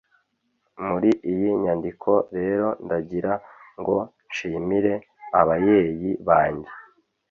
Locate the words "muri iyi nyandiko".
0.87-2.11